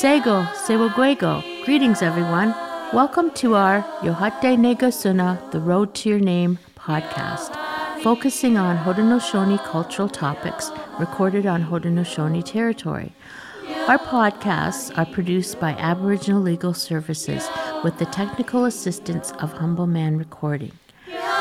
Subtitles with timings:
[0.00, 1.42] Sego, Sewagwego.
[1.66, 2.54] Greetings, everyone.
[2.90, 7.54] Welcome to our Yohate Negasuna, The Road to Your Name podcast,
[8.02, 13.12] focusing on Haudenosaunee cultural topics recorded on Haudenosaunee territory.
[13.88, 17.46] Our podcasts are produced by Aboriginal Legal Services
[17.84, 20.72] with the technical assistance of Humble Man Recording.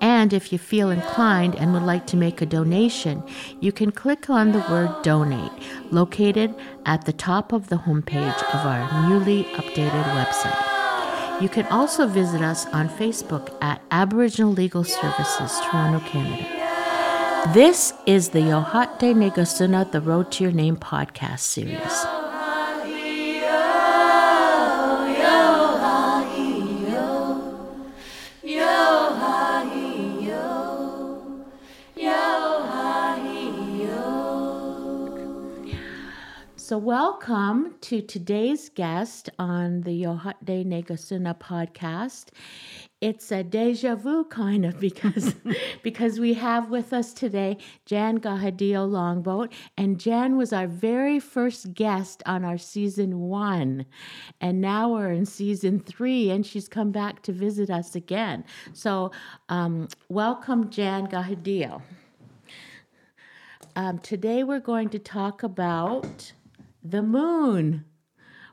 [0.00, 3.22] And if you feel inclined and would like to make a donation,
[3.60, 5.50] you can click on the word donate
[5.90, 10.67] located at the top of the homepage of our newly updated website.
[11.40, 16.44] You can also visit us on Facebook at Aboriginal Legal Services, Toronto, Canada.
[17.54, 22.17] This is the Yohate Negasuna The Road to Your Name podcast series.
[36.68, 42.26] So, welcome to today's guest on the Yohate Negasuna podcast.
[43.00, 45.34] It's a deja vu kind of because
[45.82, 51.72] because we have with us today Jan Kahehti:io Longboat, and Jan was our very first
[51.72, 53.86] guest on our season one,
[54.38, 58.44] and now we're in season three, and she's come back to visit us again.
[58.74, 59.10] So,
[59.48, 61.80] um, welcome, Jan Kahehti:io.
[63.74, 66.32] Um, today we're going to talk about
[66.82, 67.84] the moon.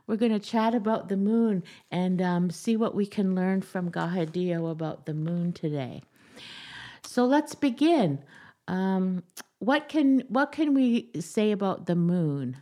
[0.07, 3.89] We're going to chat about the moon and um, see what we can learn from
[3.89, 6.03] Kahehti:io about the moon today.
[7.03, 8.23] So let's begin.
[8.67, 9.23] Um,
[9.59, 12.57] what can what can we say about the moon?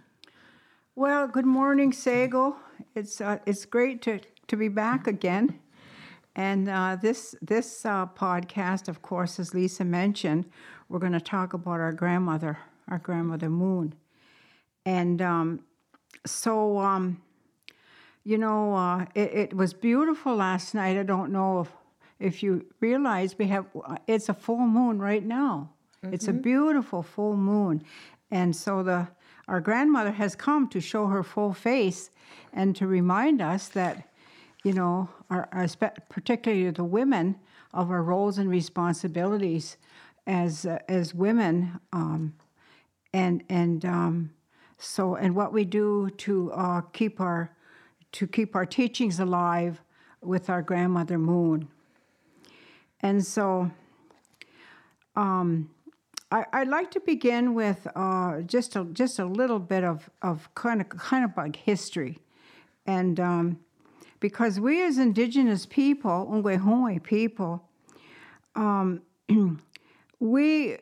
[0.95, 2.57] Well, good morning, Sago.
[2.95, 5.59] It's uh, it's great to, to be back again.
[6.35, 10.45] And uh, this this uh, podcast, of course, as Lisa mentioned,
[10.89, 13.95] we're going to talk about our grandmother, our grandmother Moon.
[14.85, 15.61] And um,
[16.25, 17.21] so, um,
[18.23, 20.97] you know, uh, it, it, was beautiful last night.
[20.97, 21.69] I don't know if,
[22.19, 23.65] if you realize we have,
[24.07, 25.69] it's a full moon right now.
[26.03, 26.13] Mm-hmm.
[26.13, 27.83] It's a beautiful full moon.
[28.31, 29.07] And so the
[29.49, 32.09] our grandmother has come to show her full face
[32.53, 34.09] and to remind us that,
[34.63, 35.67] you know, our, our
[36.07, 37.35] particularly the women,
[37.73, 39.77] of our roles and responsibilities
[40.27, 42.33] as uh, as women, um,
[43.13, 44.31] and and um,
[44.83, 47.55] so, and what we do to uh, keep our
[48.11, 49.81] to keep our teachings alive
[50.21, 51.67] with our grandmother Moon.
[52.99, 53.71] And so,
[55.15, 55.71] um,
[56.31, 60.53] I, would like to begin with uh, just a just a little bit of, of
[60.53, 62.19] kind of kind of like history,
[62.85, 63.59] and um,
[64.19, 67.69] because we as Indigenous people, Ungwehongwe people,
[68.55, 69.01] um,
[70.19, 70.77] we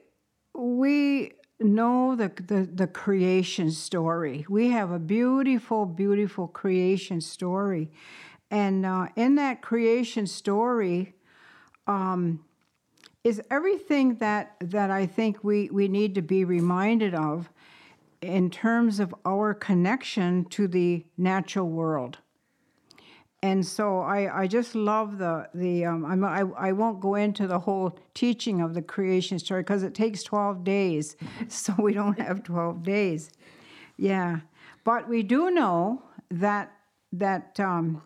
[0.54, 4.46] we know the, the, the creation story.
[4.50, 7.90] We have a beautiful, beautiful creation story.
[8.50, 11.16] And uh, in that creation story
[11.88, 12.44] um,
[13.24, 17.50] is everything that, that I think we, we need to be reminded of
[18.22, 22.18] in terms of our connection to the natural world
[23.44, 27.48] and so I, I just love the the um, I'm, I I won't go into
[27.48, 31.16] the whole teaching of the creation story because it takes twelve days,
[31.48, 33.32] so we don't have twelve days.
[33.98, 34.42] Yeah,
[34.84, 36.72] but we do know that
[37.14, 38.04] that um,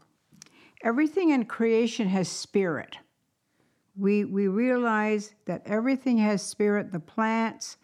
[0.84, 2.98] everything in creation has spirit.
[3.98, 6.94] We we realize that everything has spirit.
[6.94, 7.76] The plants,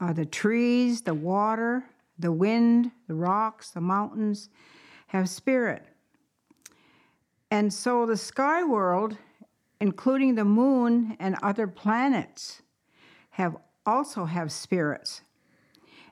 [0.00, 1.84] uh, the trees, the water,
[2.18, 4.48] the wind, the rocks, the mountains
[5.06, 5.84] have spirit.
[7.50, 9.16] And so the sky world,
[9.80, 12.62] including the moon and other planets,
[13.30, 15.22] have also have spirits.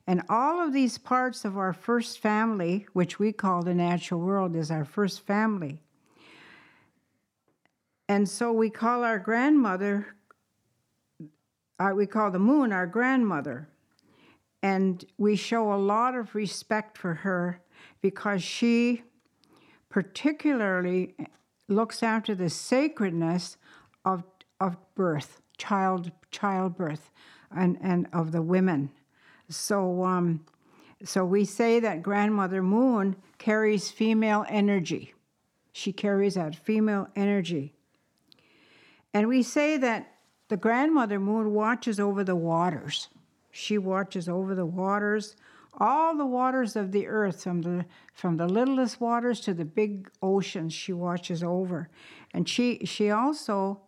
[0.06, 4.56] And all of these parts of our first family, which we call the natural world,
[4.56, 5.82] is our first family.
[8.08, 10.16] And so we call our grandmother,
[11.78, 13.68] uh, we call the moon our grandmother.
[14.62, 17.60] and we show a lot of respect for her
[18.00, 19.02] because she
[19.98, 21.12] particularly
[21.66, 23.56] looks after the sacredness
[24.04, 24.22] of,
[24.60, 27.10] of birth, child childbirth,
[27.50, 28.90] and, and of the women.
[29.48, 30.44] So, um,
[31.02, 35.14] so we say that Grandmother Moon carries female energy.
[35.72, 37.74] She carries that female energy.
[39.12, 40.14] And we say that
[40.46, 43.08] the Grandmother Moon watches over the waters.
[43.50, 45.34] She watches over the waters,
[45.74, 50.10] all the waters of the earth, from the from the littlest waters to the big
[50.22, 50.72] oceans.
[50.72, 51.88] She watches over,
[52.32, 53.80] and she she also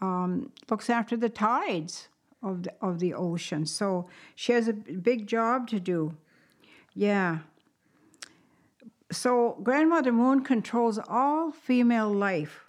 [0.00, 2.08] um, looks after the tides
[2.42, 3.66] of the, of the ocean.
[3.66, 6.16] So she has a big job to do.
[6.94, 7.38] Yeah.
[9.10, 12.64] So Grandmother Moon controls all female life.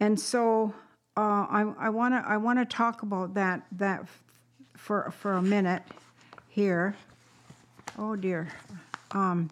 [0.00, 0.74] And so
[1.16, 4.06] uh, I want to I want to talk about that that
[4.76, 5.82] for for a minute
[6.58, 6.96] here.
[7.96, 8.48] Oh dear.
[9.12, 9.48] Um,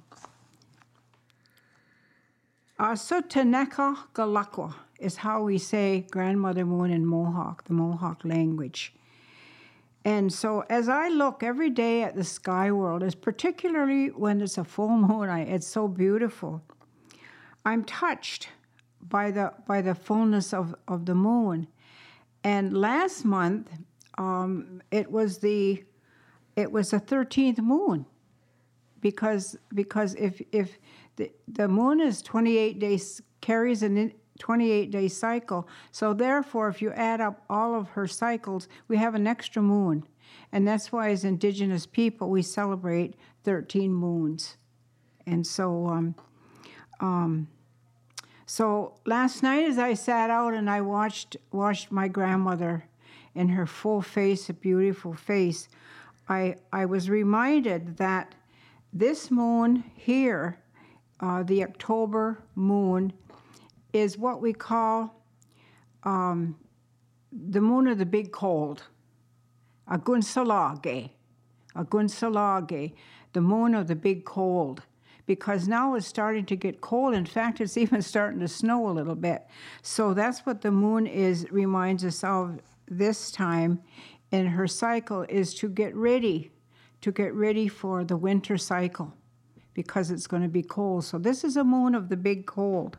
[2.81, 8.93] Asutaneka Galakwa is how we say Grandmother Moon in Mohawk, the Mohawk language.
[10.05, 14.59] And so as I look every day at the sky world, is particularly when it's
[14.59, 16.61] a full moon, I, it's so beautiful.
[17.65, 18.49] I'm touched
[19.01, 21.69] by the by the fullness of, of the moon.
[22.43, 23.71] And last month,
[24.19, 25.85] um, it was the
[26.57, 28.07] it was the thirteenth moon,
[29.01, 30.79] because because if if
[31.17, 35.69] the, the moon is twenty eight days carries an 28 day cycle.
[35.91, 40.07] So, therefore, if you add up all of her cycles, we have an extra moon.
[40.53, 43.15] And that's why, as Indigenous people, we celebrate
[43.45, 44.57] 13 moons.
[45.27, 46.15] And so, um,
[47.01, 47.49] um,
[48.47, 52.85] so last night, as I sat out and I watched watched my grandmother
[53.35, 55.69] in her full face, a beautiful face,
[56.29, 58.35] I I was reminded that
[58.93, 60.59] this moon here,
[61.21, 63.13] uh, the October moon,
[63.93, 65.23] is what we call
[66.03, 66.57] um,
[67.33, 68.85] the moon of the big cold,
[69.89, 71.11] a gunsalage,
[71.75, 72.95] a gunsalage,
[73.33, 74.83] the moon of the big cold.
[75.27, 77.13] Because now it's starting to get cold.
[77.13, 79.43] In fact, it's even starting to snow a little bit.
[79.83, 83.81] So that's what the moon is reminds us of this time
[84.37, 86.51] in her cycle is to get ready,
[87.01, 89.13] to get ready for the winter cycle
[89.75, 91.05] because it's going to be cold.
[91.05, 92.97] So this is a moon of the big cold.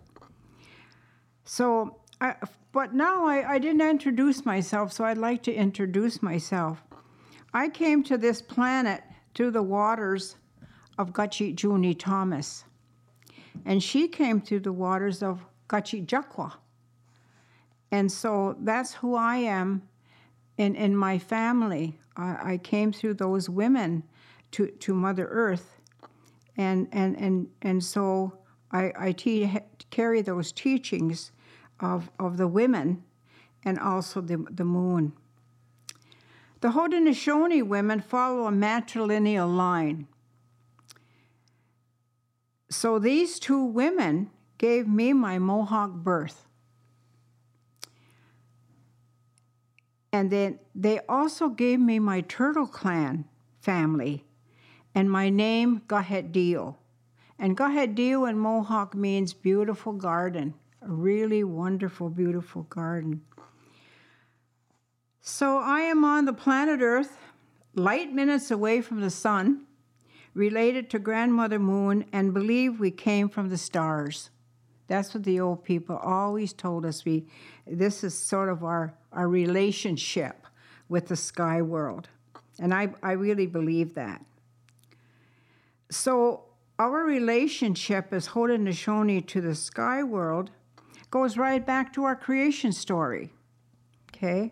[1.45, 2.35] So, I,
[2.71, 6.83] but now I, I didn't introduce myself, so I'd like to introduce myself.
[7.53, 9.01] I came to this planet
[9.33, 10.35] through the waters
[10.97, 12.65] of Gachi Juni Thomas,
[13.65, 16.53] and she came through the waters of Gachi Jakwa.
[17.91, 19.81] And so that's who I am
[20.57, 21.99] in, in my family.
[22.15, 24.03] I, I came through those women
[24.51, 25.79] to, to Mother Earth.
[26.57, 28.39] And, and, and, and so
[28.71, 29.59] I, I te-
[29.91, 31.31] carry those teachings
[31.79, 33.03] of, of the women
[33.63, 35.13] and also the, the moon.
[36.61, 40.07] The Haudenosaunee women follow a matrilineal line.
[42.69, 46.46] So these two women gave me my Mohawk birth.
[50.11, 53.25] And then they also gave me my Turtle Clan
[53.59, 54.23] family
[54.95, 56.75] and my name, Gahet
[57.37, 63.21] And Gahet in Mohawk means beautiful garden a really wonderful, beautiful garden.
[65.19, 67.17] So I am on the planet Earth,
[67.75, 69.65] light minutes away from the sun,
[70.33, 74.29] related to Grandmother Moon, and believe we came from the stars.
[74.87, 77.03] That's what the old people always told us.
[77.03, 77.27] We,
[77.65, 80.47] this is sort of our, our relationship
[80.87, 82.07] with the sky world.
[82.59, 84.23] And I, I really believe that.
[85.89, 86.43] So,
[86.79, 90.51] our relationship as Haudenosaunee to the sky world
[91.09, 93.33] goes right back to our creation story.
[94.13, 94.51] Okay?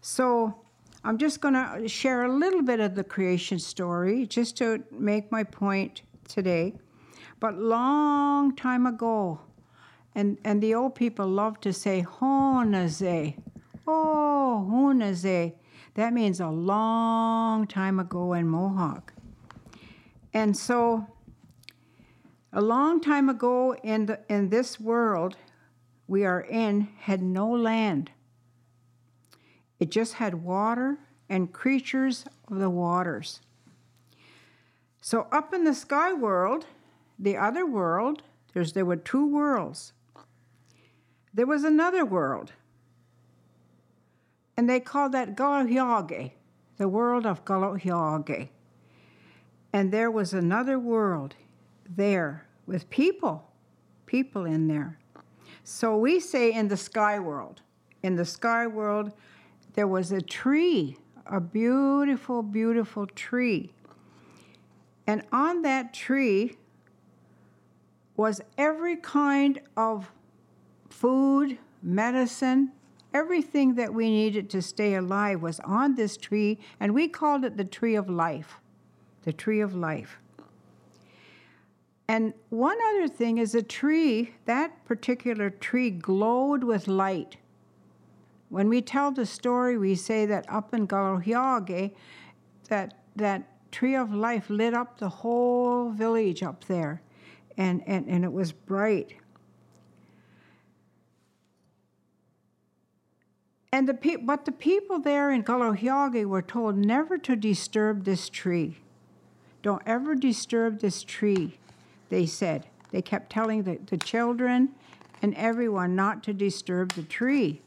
[0.00, 0.60] So
[1.04, 5.30] I'm just going to share a little bit of the creation story just to make
[5.30, 6.74] my point today.
[7.38, 9.40] But long time ago,
[10.14, 13.36] and, and the old people love to say Honaze.
[13.86, 15.54] Oh, Honaze.
[15.94, 19.12] That means a long time ago in Mohawk.
[20.32, 21.06] And so,
[22.52, 25.36] a long time ago in, the, in this world,
[26.06, 28.10] we are in had no land.
[29.78, 30.98] It just had water
[31.28, 33.40] and creatures of the waters.
[35.00, 36.66] So up in the sky world,
[37.18, 38.22] the other world,
[38.52, 39.92] there's there were two worlds.
[41.32, 42.52] There was another world.
[44.56, 46.32] And they called that Gahyage.
[46.76, 48.48] the world of Galohiage.
[49.72, 51.34] And there was another world
[51.88, 53.50] there with people,
[54.06, 54.98] people in there.
[55.64, 57.62] So we say in the sky world,
[58.02, 59.12] in the sky world,
[59.74, 60.96] there was a tree,
[61.26, 63.72] a beautiful, beautiful tree.
[65.06, 66.56] And on that tree
[68.16, 70.10] was every kind of
[70.88, 72.72] food, medicine,
[73.14, 77.56] everything that we needed to stay alive was on this tree, and we called it
[77.56, 78.60] the tree of life.
[79.22, 80.18] The tree of life.
[82.08, 87.36] And one other thing is a tree, that particular tree glowed with light.
[88.50, 91.92] When we tell the story, we say that up in Galohiage,
[92.68, 97.00] that, that tree of life lit up the whole village up there,
[97.56, 99.16] and, and, and it was bright.
[103.74, 108.28] And the pe- but the people there in Galohiage were told never to disturb this
[108.28, 108.76] tree.
[109.62, 111.58] Don't ever disturb this tree,
[112.08, 112.68] they said.
[112.92, 114.68] They kept telling the, the children
[115.22, 117.62] and everyone not to disturb the tree.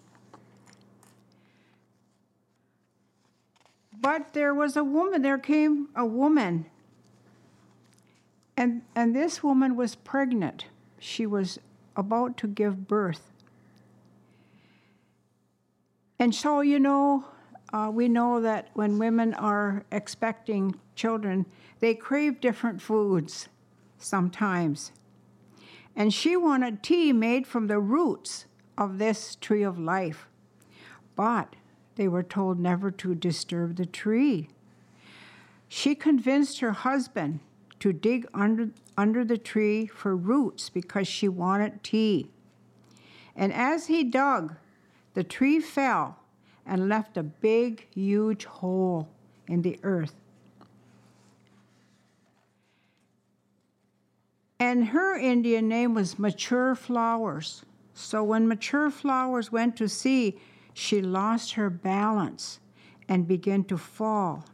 [3.99, 6.67] But there was a woman, there came a woman,
[8.55, 10.67] and, and this woman was pregnant.
[10.99, 11.59] She was
[11.97, 13.33] about to give birth.
[16.19, 17.25] And so, you know,
[17.73, 21.45] uh, we know that when women are expecting children,
[21.79, 23.49] they crave different foods
[23.99, 24.91] sometimes.
[25.95, 28.45] And she wanted tea made from the roots
[28.77, 30.27] of this tree of life.
[31.15, 31.55] But
[31.95, 34.49] they were told never to disturb the tree.
[35.67, 37.39] She convinced her husband
[37.79, 42.29] to dig under, under the tree for roots because she wanted tea.
[43.35, 44.55] And as he dug,
[45.17, 46.15] the tree fell
[46.63, 49.09] and left a big, huge hole
[49.47, 50.13] in the earth.
[54.59, 57.65] And her Indian name was Mature Flowers.
[57.95, 60.37] So when Mature Flowers went to sea,
[60.71, 62.59] she lost her balance
[63.09, 64.45] and began to fall.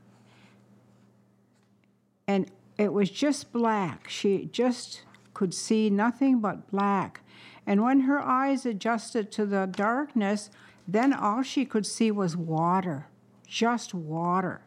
[2.26, 4.10] And it was just black.
[4.10, 5.02] She just
[5.34, 7.20] could see nothing but black.
[7.66, 10.50] And when her eyes adjusted to the darkness,
[10.88, 13.08] then all she could see was water,
[13.48, 14.62] just water.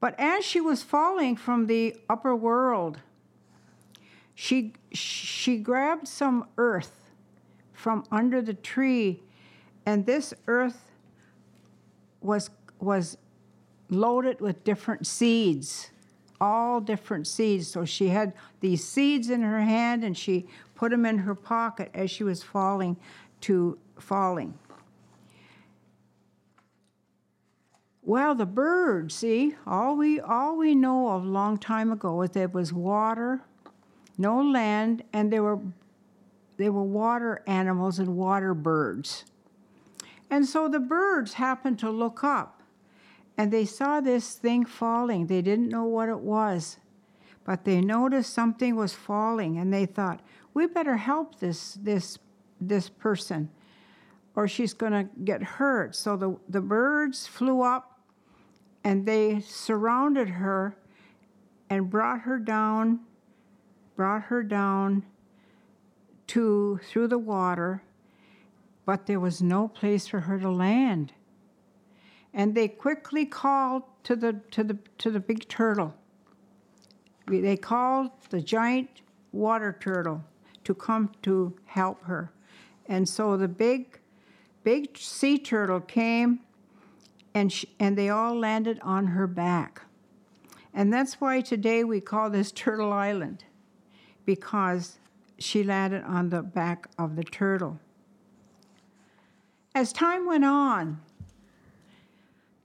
[0.00, 3.00] But as she was falling from the upper world,
[4.34, 7.10] she, she grabbed some earth
[7.72, 9.22] from under the tree,
[9.86, 10.90] and this earth
[12.20, 12.50] was,
[12.80, 13.18] was
[13.90, 15.90] loaded with different seeds
[16.44, 17.68] all different seeds.
[17.68, 21.90] So she had these seeds in her hand and she put them in her pocket
[21.94, 22.96] as she was falling
[23.42, 24.54] to falling.
[28.02, 32.30] Well, the birds, see, all we all we know of a long time ago is
[32.30, 33.40] there was water,
[34.18, 35.60] no land, and there were
[36.58, 39.24] there were water animals and water birds.
[40.30, 42.63] And so the birds happened to look up
[43.36, 45.26] and they saw this thing falling.
[45.26, 46.78] They didn't know what it was,
[47.44, 50.20] but they noticed something was falling, and they thought,
[50.52, 52.18] "We better help this this
[52.60, 53.50] this person,
[54.36, 57.98] or she's going to get hurt." So the the birds flew up,
[58.84, 60.76] and they surrounded her,
[61.68, 63.00] and brought her down,
[63.96, 65.04] brought her down
[66.28, 67.82] to through the water,
[68.86, 71.12] but there was no place for her to land
[72.34, 75.94] and they quickly called to the to the to the big turtle.
[77.26, 78.90] They called the giant
[79.32, 80.22] water turtle
[80.64, 82.32] to come to help her,
[82.86, 84.00] and so the big
[84.64, 86.40] big sea turtle came,
[87.34, 89.82] and she, and they all landed on her back,
[90.74, 93.44] and that's why today we call this Turtle Island,
[94.26, 94.98] because
[95.38, 97.78] she landed on the back of the turtle.
[99.74, 101.00] As time went on,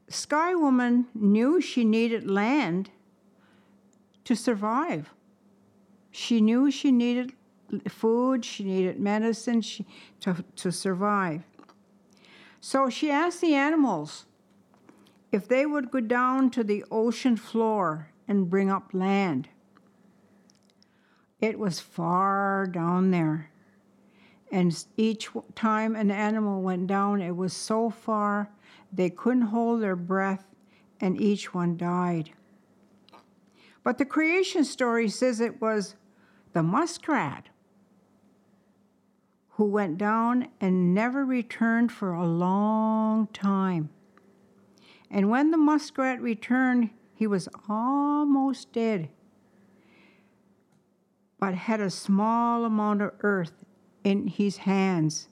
[0.10, 2.90] Sky Woman knew she needed land
[4.26, 5.12] to survive.
[6.12, 7.34] She knew she needed
[7.88, 9.86] food, she needed medicine she,
[10.22, 11.44] to, to survive.
[12.60, 14.26] So she asked the animals
[15.32, 19.48] if they would go down to the ocean floor and bring up land.
[21.40, 23.52] It was far down there.
[24.52, 28.50] And each time an animal went down, it was so far
[28.92, 30.46] they couldn't hold their breath,
[31.00, 32.32] and each one died.
[33.84, 35.96] But the creation story says it was
[36.54, 37.50] the muskrat
[39.52, 43.90] who went down and never returned for a long time.
[45.10, 49.10] And when the muskrat returned, he was almost dead,
[51.40, 53.66] but had a small amount of earth
[54.04, 55.29] in his hands.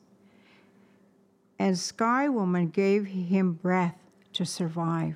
[1.60, 3.98] And Sky Woman gave him breath
[4.34, 5.16] to survive.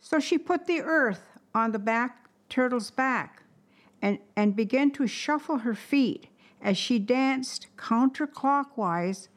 [0.00, 3.42] So she put the earth on the back turtle's back
[4.02, 6.28] and, and began to shuffle her feet
[6.62, 9.28] as she danced counterclockwise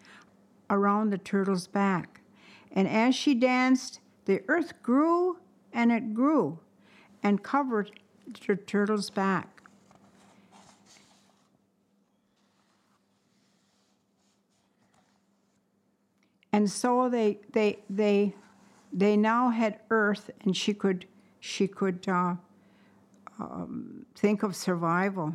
[0.69, 2.22] around the turtle's back.
[2.72, 5.39] And as she danced, the earth grew
[5.74, 6.60] and it grew
[7.24, 7.91] and covered
[8.48, 9.58] the turtle's back.
[16.51, 18.36] And so they, they, they,
[18.91, 21.06] they now had earth, and she could,
[21.39, 22.36] she could uh,
[23.39, 25.34] um, think of survival.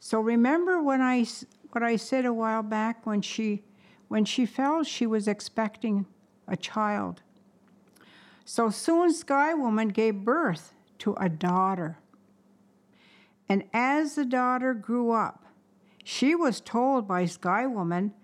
[0.00, 1.26] So remember when I,
[1.72, 3.62] what I said a while back when she,
[4.08, 6.06] when she fell, she was expecting
[6.46, 7.20] a child.
[8.44, 11.98] So soon Sky Woman gave birth to a daughter.
[13.48, 15.44] And as the daughter grew up,
[16.04, 18.14] she was told by Sky Woman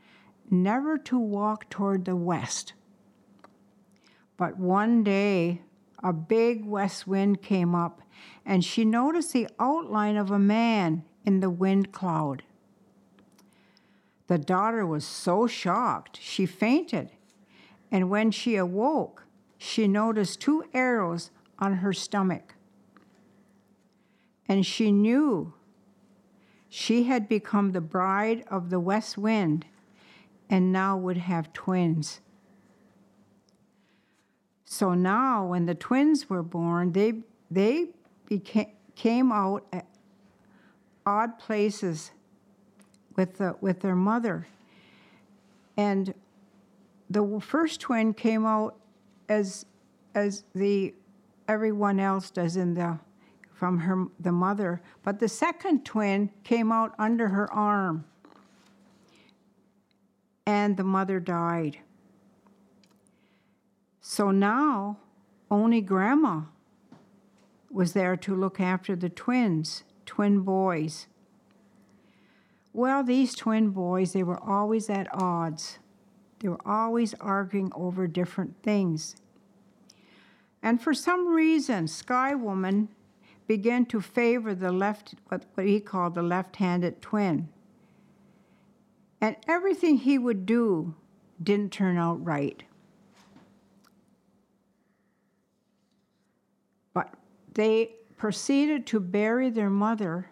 [0.50, 2.72] never to walk toward the west.
[4.36, 5.62] But one day,
[6.02, 8.02] a big west wind came up,
[8.44, 12.42] and she noticed the outline of a man in the wind cloud.
[14.26, 17.10] The daughter was so shocked, she fainted,
[17.90, 19.24] and when she awoke,
[19.58, 22.54] she noticed two arrows on her stomach.
[24.48, 25.54] And she knew
[26.68, 29.64] she had become the bride of the west wind
[30.50, 32.20] and now would have twins.
[34.64, 37.20] So now, when the twins were born, they,
[37.50, 37.90] they
[38.26, 39.86] became, came out at
[41.06, 42.10] odd places
[43.16, 44.46] with, the, with their mother.
[45.76, 46.14] And
[47.10, 48.76] the first twin came out
[49.28, 49.66] as,
[50.14, 50.94] as the,
[51.46, 52.98] everyone else does in the,
[53.52, 58.04] from her, the mother, but the second twin came out under her arm
[60.46, 61.78] and the mother died.
[64.00, 64.98] So now
[65.50, 66.42] only grandma
[67.70, 71.06] was there to look after the twins, twin boys.
[72.72, 75.78] Well, these twin boys, they were always at odds.
[76.40, 79.16] They were always arguing over different things.
[80.62, 82.88] And for some reason, Sky Woman
[83.46, 87.48] began to favor the left, what, he called the left handed twin.
[89.24, 90.94] And everything he would do
[91.42, 92.62] didn't turn out right.
[96.92, 97.14] But
[97.54, 100.28] they proceeded to bury their mother,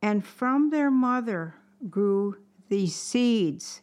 [0.00, 1.56] and from their mother
[1.88, 2.36] grew
[2.68, 3.82] these seeds.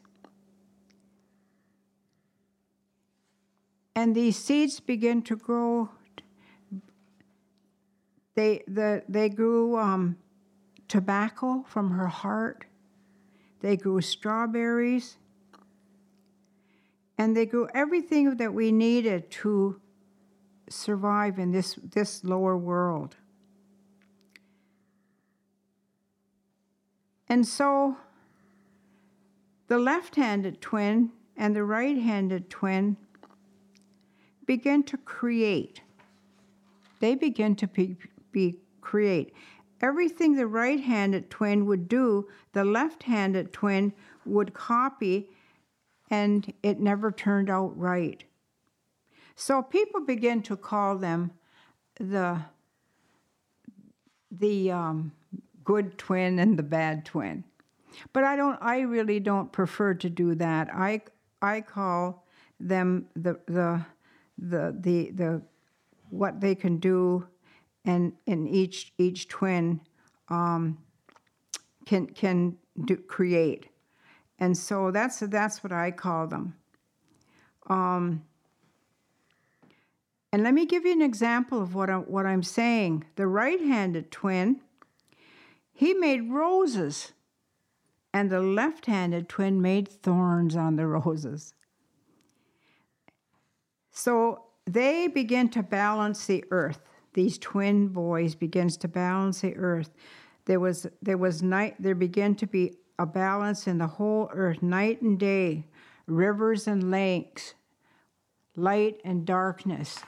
[3.97, 5.89] And these seeds began to grow.
[8.35, 10.15] They, the, they grew um,
[10.87, 12.65] tobacco from her heart.
[13.61, 15.17] They grew strawberries.
[17.17, 19.81] And they grew everything that we needed to
[20.69, 23.15] survive in this, this lower world.
[27.27, 27.97] And so
[29.67, 32.97] the left handed twin and the right handed twin
[34.45, 35.81] begin to create.
[36.99, 37.97] They begin to be,
[38.31, 39.33] be create
[39.81, 43.93] everything the right handed twin would do, the left handed twin
[44.25, 45.29] would copy,
[46.09, 48.23] and it never turned out right.
[49.35, 51.31] So people begin to call them
[51.99, 52.41] the,
[54.31, 55.11] the um,
[55.63, 57.43] good twin and the bad twin.
[58.13, 60.69] But I don't I really don't prefer to do that.
[60.73, 61.01] I
[61.41, 62.25] I call
[62.59, 63.85] them the the
[64.37, 65.41] the the, the
[66.09, 67.27] what they can do
[67.87, 69.79] and in each each twin
[70.27, 70.77] um,
[71.85, 73.67] can can do, create,
[74.37, 76.55] and so that's that's what I call them.
[77.67, 78.23] Um,
[80.31, 83.05] and let me give you an example of what I, what I'm saying.
[83.15, 84.61] The right-handed twin,
[85.73, 87.13] he made roses,
[88.13, 91.53] and the left-handed twin made thorns on the roses.
[93.91, 99.89] So they begin to balance the earth these twin boys begins to balance the earth.
[100.45, 104.61] There was there was night there began to be a balance in the whole earth,
[104.61, 105.65] night and day,
[106.07, 107.53] rivers and lakes,
[108.55, 109.99] light and darkness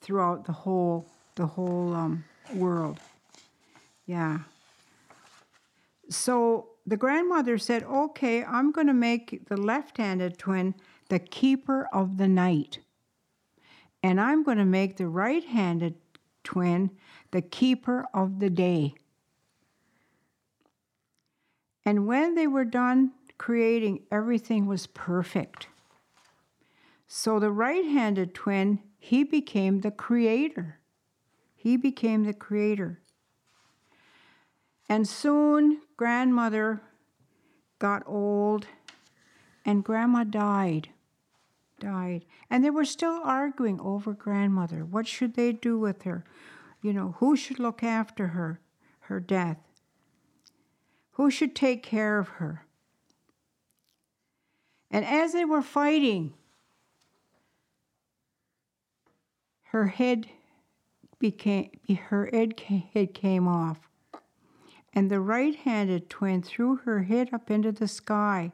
[0.00, 2.98] throughout the whole the whole um, world.
[4.06, 4.40] Yeah.
[6.10, 10.74] So the grandmother said, Okay, I'm going to make the left handed twin
[11.08, 12.78] the keeper of the night.
[14.04, 15.94] And I'm going to make the right handed
[16.42, 16.90] twin
[17.30, 18.92] the keeper of the day.
[21.86, 25.68] And when they were done creating, everything was perfect.
[27.08, 30.80] So the right handed twin, he became the creator.
[31.54, 33.00] He became the creator.
[34.86, 36.82] And soon, grandmother
[37.78, 38.66] got old
[39.64, 40.90] and grandma died.
[41.84, 42.24] Died.
[42.48, 44.84] And they were still arguing over grandmother.
[44.84, 46.24] What should they do with her?
[46.82, 48.60] You know, who should look after her,
[49.00, 49.58] her death?
[51.12, 52.64] Who should take care of her?
[54.90, 56.34] And as they were fighting,
[59.64, 60.28] her head
[61.18, 61.70] became
[62.08, 63.88] her head came off
[64.94, 68.52] and the right handed twin threw her head up into the sky,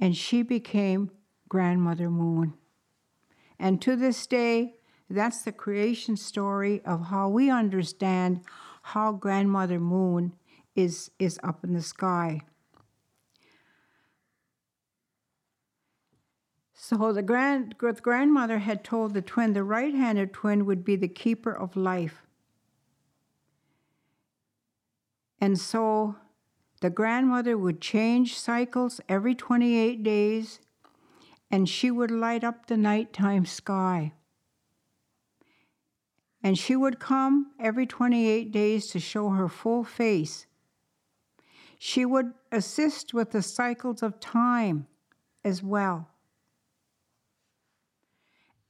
[0.00, 1.10] and she became
[1.54, 2.54] Grandmother Moon.
[3.60, 4.74] And to this day,
[5.08, 8.40] that's the creation story of how we understand
[8.82, 10.32] how Grandmother Moon
[10.74, 12.40] is, is up in the sky.
[16.74, 20.96] So the grand, the grandmother had told the twin the right handed twin would be
[20.96, 22.22] the keeper of life.
[25.40, 26.16] And so
[26.80, 30.58] the grandmother would change cycles every 28 days,
[31.50, 34.12] and she would light up the nighttime sky.
[36.42, 40.46] And she would come every 28 days to show her full face.
[41.78, 44.86] She would assist with the cycles of time
[45.44, 46.08] as well.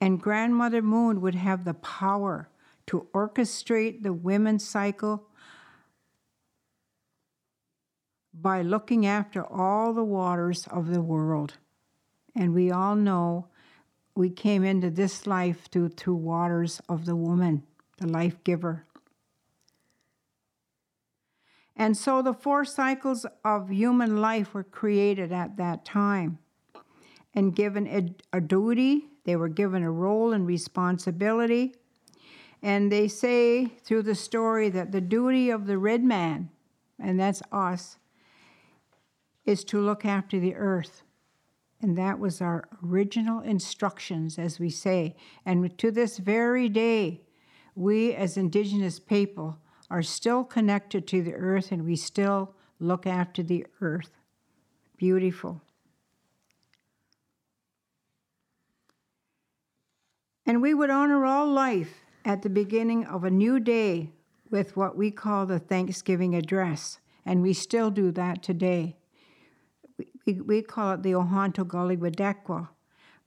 [0.01, 2.49] And Grandmother Moon would have the power
[2.87, 5.29] to orchestrate the women's cycle
[8.35, 11.55] by looking after all the waters of the world.
[12.35, 13.49] And we all know
[14.15, 17.63] we came into this life through, through waters of the woman,
[17.99, 18.85] the life giver.
[21.77, 26.39] And so the four cycles of human life were created at that time
[27.35, 31.75] and given a, a duty, they were given a role and responsibility.
[32.63, 36.51] And they say through the story that the duty of the red man,
[36.99, 37.99] and that's us,
[39.45, 41.03] is to look after the earth.
[41.85, 45.15] And that was our original instructions, as we say.
[45.45, 47.21] And to this very day,
[47.75, 49.59] we as Indigenous people
[49.91, 54.09] are still connected to the earth and we still look after the earth.
[54.97, 55.61] Beautiful.
[60.47, 64.11] And we would honor all life at the beginning of a new day
[64.51, 66.99] with what we call the Thanksgiving address.
[67.27, 68.97] And we still do that today
[70.25, 72.69] we, we call it the Ohanto Wadekwa,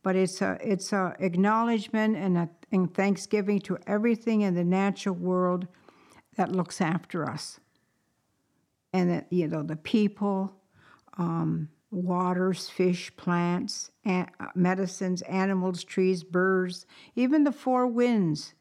[0.04, 5.16] but it's a it's a acknowledgement and a and thanksgiving to everything in the natural
[5.16, 5.68] world
[6.36, 7.60] that looks after us,
[8.94, 10.54] and that you know the people,
[11.18, 18.54] um, waters, fish, plants, an- medicines, animals, trees, birds, even the four winds,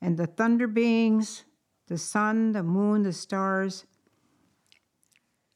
[0.00, 1.44] and the thunder beings,
[1.88, 3.86] the sun, the moon, the stars.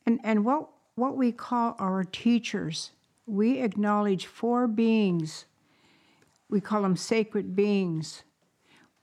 [0.07, 2.91] And and what what we call our teachers.
[3.27, 5.45] We acknowledge four beings.
[6.51, 8.23] We call them sacred beings.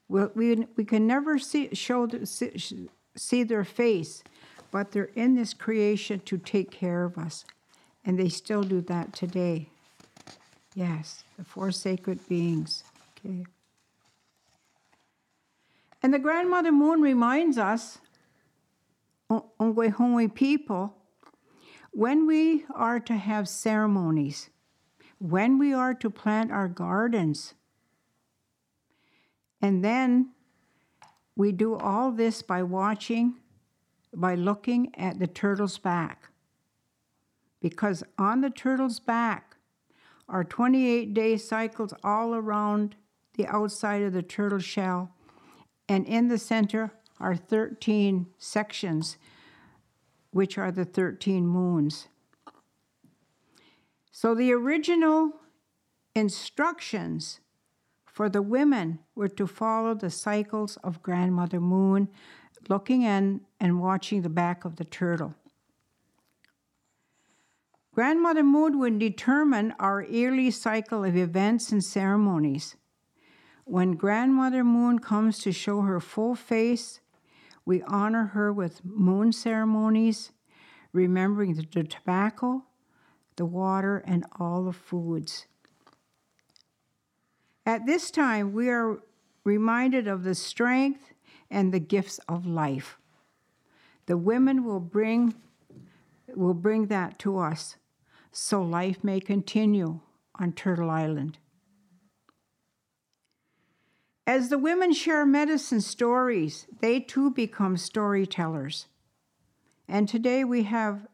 [0.08, 4.22] We, we, we can never see, show see, see their face,
[4.70, 7.44] but they're in this creation to take care of us.
[8.04, 9.68] And they still do that today.
[10.74, 12.84] Yes, the four sacred beings.
[13.18, 13.46] Okay.
[16.02, 17.98] And the Grandmother Moon reminds us,
[19.30, 20.95] Ongwehongwe people,
[21.96, 24.50] when we are to have ceremonies,
[25.18, 27.54] when we are to plant our gardens,
[29.62, 30.28] and then
[31.36, 33.34] we do all this by watching,
[34.14, 36.28] by looking at the turtle's back.
[37.62, 39.56] Because on the turtle's back
[40.28, 42.94] are 28 day cycles all around
[43.38, 45.14] the outside of the turtle shell,
[45.88, 49.16] and in the center are 13 sections
[50.36, 52.08] which are the 13 moons.
[54.12, 55.32] So the original
[56.14, 57.40] instructions
[58.04, 62.08] for the women were to follow the cycles of Grandmother Moon,
[62.68, 65.34] looking in and watching the back of the turtle.
[67.94, 72.76] Grandmother Moon would determine our yearly cycle of events and ceremonies.
[73.64, 77.00] When Grandmother Moon comes to show her full face
[77.66, 80.30] we honor her with moon ceremonies,
[80.92, 82.64] remembering the, the tobacco,
[83.34, 85.46] the water, and all the foods.
[87.66, 89.00] At this time, we are
[89.44, 91.12] reminded of the strength
[91.50, 92.98] and the gifts of life.
[94.06, 95.34] The women will bring,
[96.34, 97.76] will bring that to us
[98.30, 100.00] so life may continue
[100.38, 101.38] on Turtle Island.
[104.26, 108.88] As the women share medicine stories, they too become storytellers.
[109.86, 111.06] And today we have,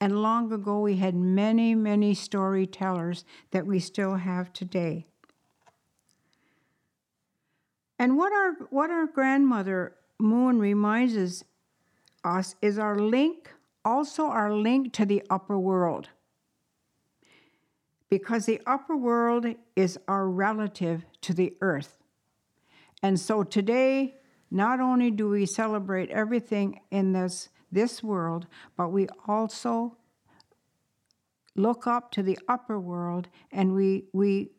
[0.00, 5.06] and long ago we had many, many storytellers that we still have today.
[7.98, 11.44] And what our, what our grandmother Moon reminds us,
[12.24, 13.50] us is our link,
[13.84, 16.08] also our link to the upper world.
[18.08, 21.98] Because the upper world is our relative to the earth.
[23.02, 24.16] And so today,
[24.50, 29.96] not only do we celebrate everything in this, this world, but we also
[31.54, 34.50] look up to the upper world and we, we,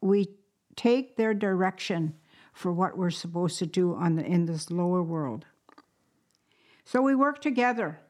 [0.00, 0.28] we
[0.76, 2.14] take their direction
[2.52, 5.44] for what we're supposed to do on the, in this lower world.
[6.84, 8.00] So we work together.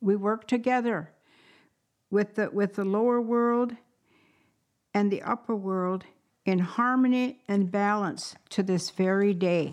[0.00, 1.12] We work together
[2.10, 3.72] with the, with the lower world
[4.92, 6.04] and the upper world
[6.50, 9.72] in harmony and balance to this very day.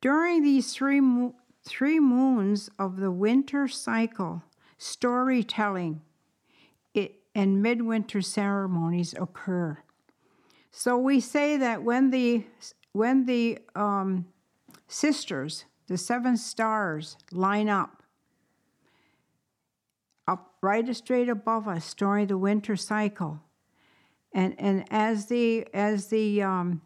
[0.00, 4.44] During these three, mo- three moons of the winter cycle,
[4.78, 6.00] storytelling
[6.94, 9.76] it, and midwinter ceremonies occur.
[10.70, 12.44] So we say that when the
[12.92, 14.26] when the um,
[14.86, 17.99] sisters, the seven stars, line up
[20.30, 23.40] up right straight above us during the winter cycle.
[24.32, 26.82] And, and as the, as the um,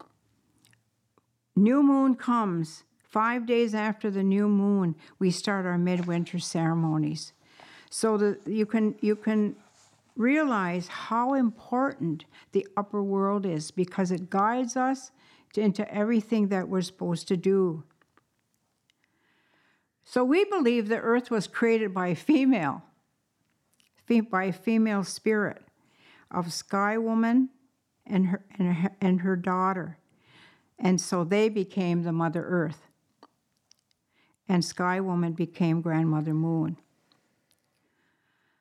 [1.55, 7.33] new moon comes, five days after the new moon, we start our midwinter ceremonies.
[7.89, 9.55] So that you can, you can
[10.15, 15.11] realize how important the upper world is because it guides us
[15.55, 17.83] into everything that we're supposed to do.
[20.03, 22.83] So we believe the earth was created by a female
[24.07, 25.61] by a female spirit
[26.31, 27.49] of Sky Woman
[28.05, 29.97] and her, and her, and her daughter.
[30.77, 32.81] And so they became the Mother Earth.
[34.47, 36.77] And Sky Woman became Grandmother Moon.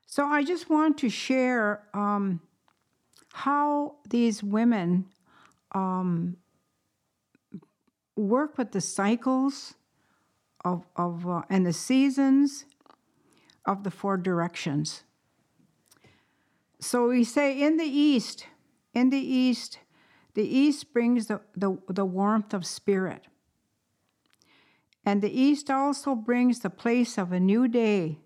[0.07, 2.40] So I just want to share um,
[3.33, 5.07] how these women
[5.72, 6.37] um,
[8.16, 9.74] work with the cycles
[10.64, 12.64] of, of uh, and the seasons
[13.66, 15.02] of the four directions.
[16.85, 18.47] So we say in the east,
[18.92, 19.79] in the east,
[20.35, 23.25] the east brings the, the, the warmth of spirit.
[25.03, 28.18] And the east also brings the place of a new day.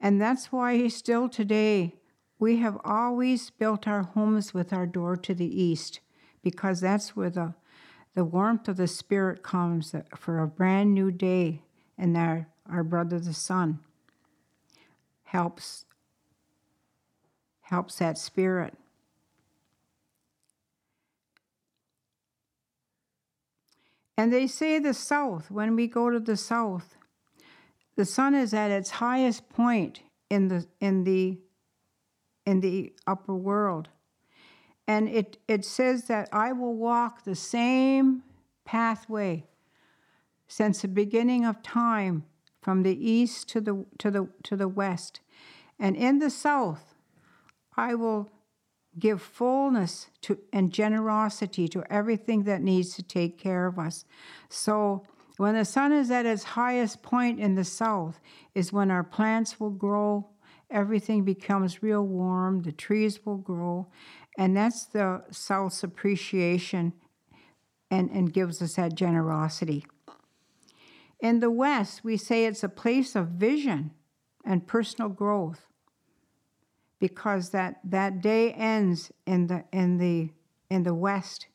[0.00, 1.96] And that's why still today
[2.38, 5.98] we have always built our homes with our door to the east,
[6.44, 7.54] because that's where the,
[8.14, 11.62] the warmth of the spirit comes for a brand new day.
[11.98, 13.80] And our, our brother the sun
[15.24, 15.86] helps
[17.72, 18.74] helps that spirit.
[24.18, 26.96] And they say the south, when we go to the south,
[27.96, 31.38] the sun is at its highest point in the in the
[32.44, 33.88] in the upper world.
[34.86, 38.22] And it, it says that I will walk the same
[38.66, 39.44] pathway
[40.46, 42.24] since the beginning of time
[42.60, 45.20] from the east to the to the to the west.
[45.78, 46.91] And in the south
[47.76, 48.30] I will
[48.98, 54.04] give fullness to and generosity to everything that needs to take care of us.
[54.48, 55.06] So
[55.38, 58.20] when the sun is at its highest point in the south
[58.54, 60.28] is when our plants will grow,
[60.70, 63.88] everything becomes real warm, the trees will grow,
[64.36, 66.92] and that's the south's appreciation
[67.90, 69.86] and, and gives us that generosity.
[71.20, 73.92] In the west, we say it's a place of vision
[74.44, 75.66] and personal growth
[77.02, 80.30] because that, that day ends in the, in, the,
[80.70, 81.48] in the West,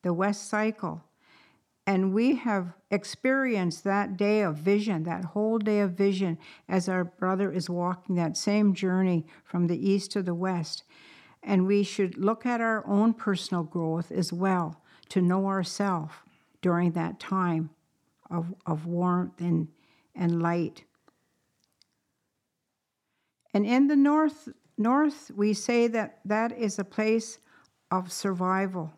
[0.00, 1.04] the West cycle.
[1.86, 6.38] And we have experienced that day of vision, that whole day of vision,
[6.70, 10.84] as our brother is walking that same journey from the East to the West.
[11.42, 16.14] And we should look at our own personal growth as well to know ourselves
[16.62, 17.68] during that time
[18.30, 19.68] of, of warmth and,
[20.14, 20.84] and light.
[23.52, 24.48] And in the North,
[24.78, 27.38] North, we say that that is a place
[27.90, 28.92] of survival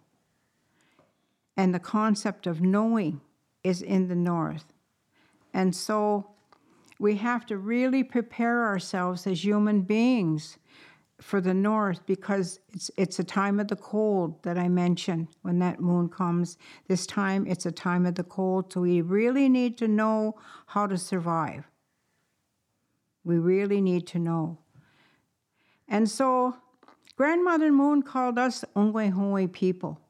[1.57, 3.21] and the concept of knowing
[3.63, 4.73] is in the north.
[5.53, 6.31] And so
[6.99, 10.59] we have to really prepare ourselves as human beings
[11.21, 15.59] for the north because it's it's a time of the cold that I mentioned when
[15.59, 16.57] that moon comes.
[16.89, 20.87] This time it's a time of the cold, so we really need to know how
[20.87, 21.65] to survive.
[23.23, 24.59] We really need to know.
[25.91, 26.55] And so
[27.17, 30.01] Grandmother Moon called us Ongwehongwe people.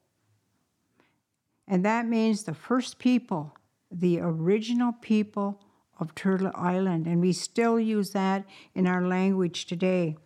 [1.66, 3.56] And that means the first people,
[3.90, 5.60] the original people
[5.98, 7.06] of Turtle Island.
[7.06, 10.16] And we still use that in our language today.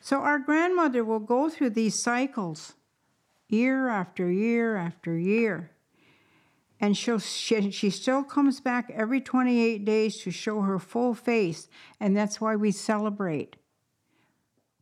[0.00, 2.74] So our grandmother will go through these cycles
[3.48, 5.72] year after year after year.
[6.80, 11.68] And she'll, she, she still comes back every 28 days to show her full face.
[11.98, 13.56] And that's why we celebrate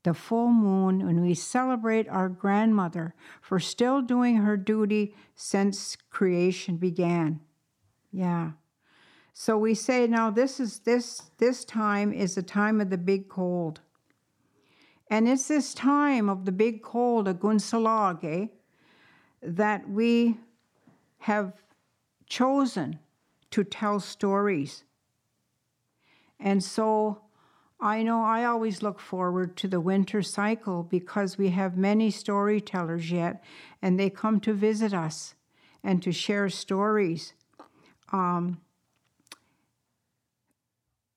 [0.04, 6.76] the full moon when we celebrate our grandmother for still doing her duty since creation
[6.76, 7.40] began.
[8.12, 8.52] Yeah.
[9.32, 13.28] So we say now this is this this time is the time of the big
[13.28, 13.80] cold.
[15.10, 18.50] And it's this time of the big cold, of Gunsalage,
[19.42, 20.36] that we
[21.18, 21.52] have
[22.28, 22.98] chosen
[23.50, 24.84] to tell stories.
[26.38, 27.22] And so
[27.80, 33.10] I know I always look forward to the winter cycle because we have many storytellers
[33.10, 33.42] yet,
[33.80, 35.34] and they come to visit us
[35.84, 37.34] and to share stories.
[38.12, 38.60] Um,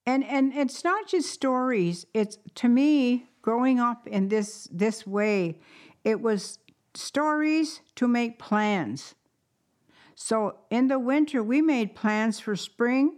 [0.06, 2.06] and and it's not just stories.
[2.14, 5.60] It's to me growing up in this this way,
[6.04, 6.60] it was
[6.94, 9.16] stories to make plans.
[10.16, 13.18] So in the winter, we made plans for spring.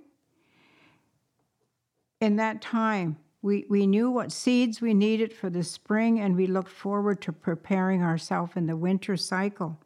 [2.22, 6.48] In that time, we, we knew what seeds we needed for the spring, and we
[6.48, 9.78] looked forward to preparing ourselves in the winter cycle.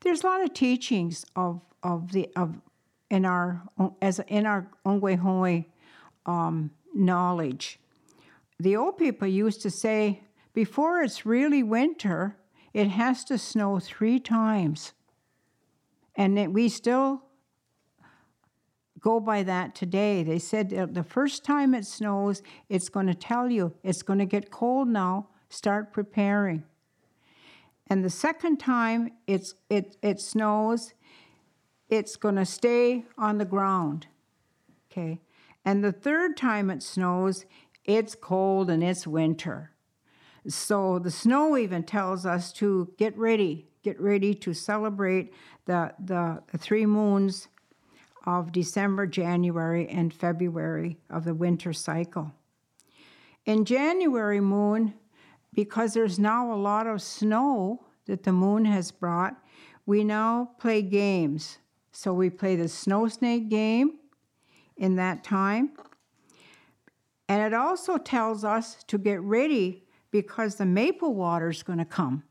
[0.00, 2.60] There's a lot of teachings of, of the of
[3.10, 3.62] in our
[4.00, 5.66] as in our Ongwehongwe
[6.26, 7.78] um, knowledge
[8.62, 10.20] the old people used to say,
[10.54, 12.36] before it's really winter,
[12.72, 14.92] it has to snow three times.
[16.16, 17.22] And we still
[19.00, 20.22] go by that today.
[20.22, 24.26] They said the first time it snows, it's going to tell you it's going to
[24.26, 26.64] get cold now, start preparing.
[27.88, 30.94] And the second time it's, it, it snows,
[31.90, 34.06] it's going to stay on the ground.
[34.90, 35.20] Okay.
[35.64, 37.44] And the third time it snows,
[37.84, 39.72] it's cold and it's winter.
[40.48, 45.32] So the snow even tells us to get ready, get ready to celebrate
[45.66, 47.48] the, the, three moons
[48.26, 52.32] of December, January, and February of the winter cycle.
[53.44, 54.94] In January moon,
[55.54, 59.36] because there's now a lot of snow that the moon has brought,
[59.86, 61.58] we now play games.
[61.90, 63.98] So we play the snow snake game
[64.76, 65.72] in that time.
[67.28, 71.84] And it also tells us to get ready because the maple water is going to
[71.84, 72.24] come.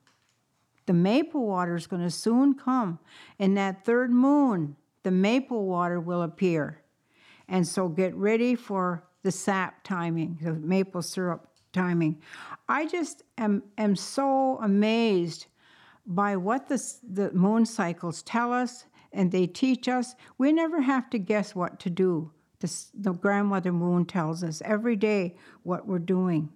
[0.92, 3.00] The maple water is going to soon come.
[3.40, 6.82] In that third moon, the maple water will appear.
[7.48, 12.22] And so get ready for the sap timing, the maple syrup timing.
[12.68, 15.46] I just am, am so amazed
[16.06, 20.16] by what the, the moon cycles tell us and they teach us.
[20.38, 22.34] We never have to guess what to do.
[22.60, 26.50] The, the grandmother moon tells us every day what we're doing.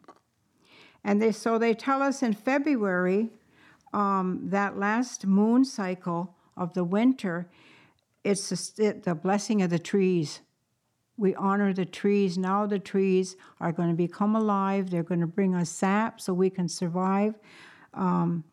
[1.05, 3.29] And they, so they tell us in February,
[3.95, 7.47] um, that last moon cycle of the winter,
[8.25, 10.41] it's the, the blessing of the trees.
[11.15, 12.37] We honor the trees.
[12.37, 14.89] Now the trees are going to become alive.
[14.89, 17.35] They're going to bring us sap so we can survive.
[17.93, 18.43] Um,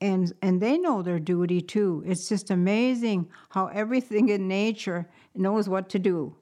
[0.00, 2.02] and, and they know their duty too.
[2.06, 6.34] It's just amazing how everything in nature knows what to do.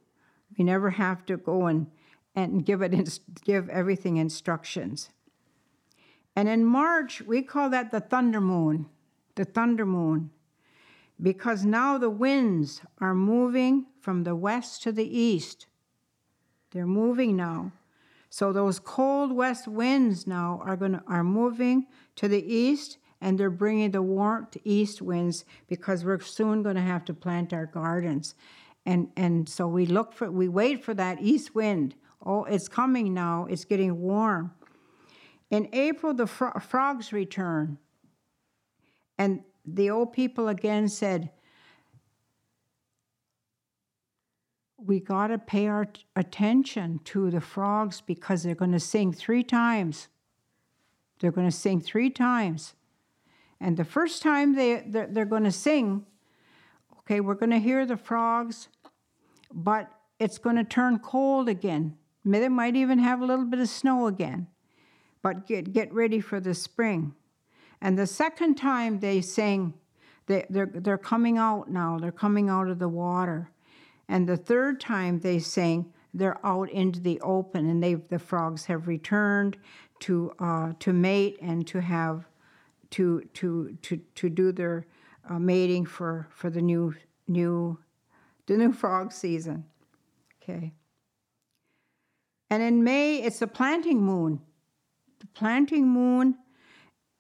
[0.57, 1.89] We never have to go and,
[2.37, 5.11] and give, it, give everything instructions.
[6.39, 8.87] And in March, we call that the thunder moon,
[9.35, 10.31] the thunder moon,
[11.21, 15.67] because now the winds are moving from the west to the east.
[16.71, 17.73] They're moving now.
[18.31, 23.51] So those cold west winds now are going are moving to the east and they're
[23.51, 28.37] bringing the warm east winds because we're soon going to have to plant our gardens.
[28.87, 31.97] And, and so we look for, we wait for that east wind.
[32.25, 33.49] Oh, it's coming now.
[33.51, 34.53] It's getting warm.
[35.51, 37.79] In April, the fro- frogs return.
[39.17, 41.31] And the old people again said,
[44.77, 49.13] we got to pay our t- attention to the frogs because they're going to sing
[49.13, 50.09] three times.
[51.19, 52.75] They're going to sing three times.
[53.61, 56.07] And the first time they, they're, they're going to sing,
[57.01, 58.69] okay, we're going to hear the frogs,
[59.53, 59.91] but
[60.21, 61.97] it's going to turn cold again.
[62.25, 64.47] They might even have a little bit of snow again,
[65.23, 67.15] but get, get ready for the spring.
[67.81, 69.75] And the second time they sing,
[70.27, 73.51] they, they're, they're coming out now, they're coming out of the water.
[74.09, 78.65] And the third time they sing, they're out into the open, and they the frogs
[78.65, 79.57] have returned
[80.01, 82.27] to uh, to mate and to have
[82.91, 84.87] to to to to do their
[85.29, 86.95] uh, mating for for the new
[87.27, 87.79] new
[88.47, 89.65] the new frog season.
[90.43, 90.73] Okay.
[92.51, 94.41] And in May, it's the planting moon.
[95.21, 96.37] The planting moon,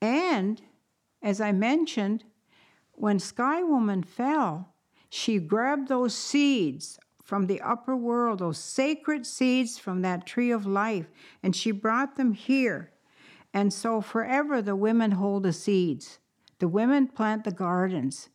[0.00, 0.62] and
[1.22, 2.24] as I mentioned,
[2.92, 4.74] when Sky Woman fell,
[5.08, 10.66] she grabbed those seeds from the upper world, those sacred seeds from that tree of
[10.66, 11.06] life,
[11.42, 12.92] and she brought them here.
[13.52, 16.18] And so forever the women hold the seeds.
[16.58, 18.28] The women plant the gardens.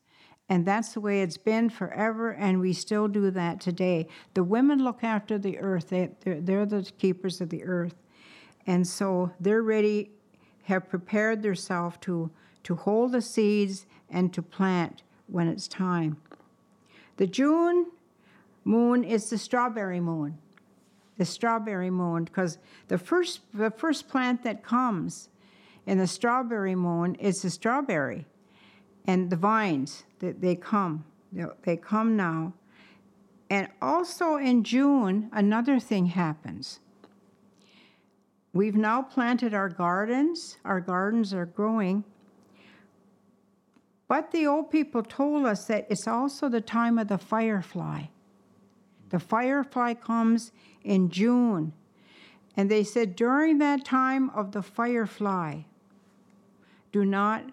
[0.49, 4.07] And that's the way it's been forever, and we still do that today.
[4.34, 7.95] The women look after the earth, they, they're, they're the keepers of the earth.
[8.66, 10.11] And so they're ready,
[10.64, 12.32] have prepared themselves to,
[12.64, 16.18] to hold the seeds and to plant when it's time.
[17.18, 17.88] The June
[18.64, 20.38] moon is the strawberry moon.
[21.18, 22.57] The strawberry moon, because
[22.88, 25.30] the first, the first plant that comes
[25.86, 28.26] in the strawberry moon is the strawberry.
[29.05, 31.03] And the vines, that they come.
[31.64, 32.53] They come now.
[33.49, 36.80] And also in June, another thing happens.
[38.54, 42.04] We've now planted our gardens, our gardens are growing.
[44.08, 48.04] But the old people told us that it's also the time of the firefly.
[49.10, 50.51] The firefly comes
[50.84, 51.74] in June.
[52.56, 55.62] And they said during that time of the firefly,
[56.91, 57.43] do not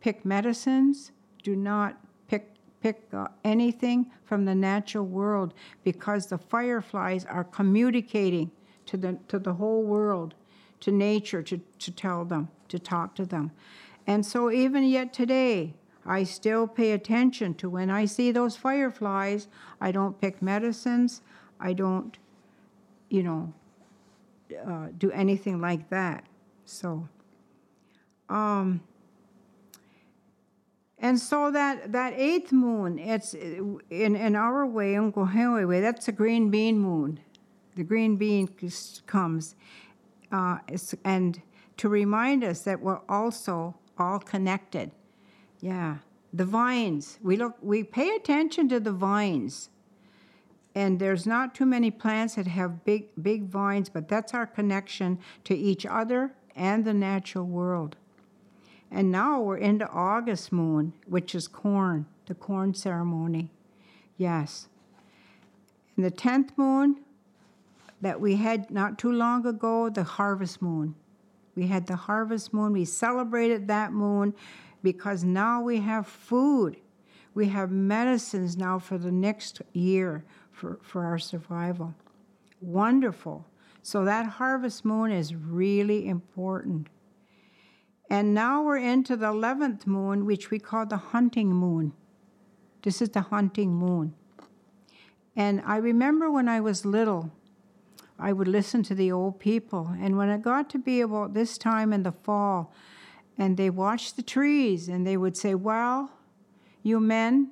[0.00, 1.10] pick medicines,
[1.42, 8.52] do not pick, pick uh, anything from the natural world because the fireflies are communicating
[8.86, 10.34] to the, to the whole world,
[10.80, 13.50] to nature, to, to tell them, to talk to them.
[14.06, 15.74] And so, even yet today,
[16.04, 19.48] I still pay attention to when I see those fireflies.
[19.80, 21.22] I don't pick medicines.
[21.58, 22.16] I don't,
[23.08, 23.52] you know,
[24.64, 26.24] uh, do anything like that.
[26.64, 27.08] So,
[28.28, 28.80] um,
[30.98, 36.12] and so that, that eighth moon, it's in, in our way, Ongwehongwe way, that's a
[36.12, 37.20] green bean moon.
[37.76, 38.48] The green bean
[39.06, 39.54] comes.
[40.32, 40.58] Uh,
[41.04, 41.40] and
[41.76, 44.90] to remind us that we're also all connected.
[45.60, 45.98] Yeah,
[46.32, 47.18] the vines.
[47.22, 47.56] We look.
[47.62, 49.70] We pay attention to the vines,
[50.74, 53.88] and there's not too many plants that have big, big vines.
[53.88, 57.96] But that's our connection to each other and the natural world.
[58.90, 63.50] And now we're into August moon, which is corn, the corn ceremony.
[64.16, 64.68] Yes.
[65.96, 67.00] And the 10th moon
[68.00, 70.94] that we had not too long ago, the harvest moon.
[71.54, 72.72] We had the harvest moon.
[72.72, 74.34] We celebrated that moon
[74.82, 76.76] because now we have food.
[77.34, 81.94] We have medicines now for the next year for, for our survival.
[82.60, 83.46] Wonderful.
[83.82, 86.88] So that harvest moon is really important.
[88.08, 91.92] And now we're into the 11th moon, which we call the hunting moon.
[92.82, 94.14] This is the hunting moon.
[95.34, 97.30] And I remember when I was little,
[98.18, 99.94] I would listen to the old people.
[100.00, 102.72] And when it got to be about this time in the fall,
[103.38, 106.10] and they watched the trees and they would say, Well,
[106.82, 107.50] you men,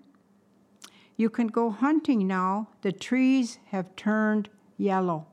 [1.17, 2.69] you can go hunting now.
[2.83, 5.27] The trees have turned yellow.